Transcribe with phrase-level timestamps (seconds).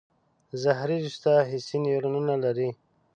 [0.61, 2.69] ظهري رشته حسي نیورونونه لري.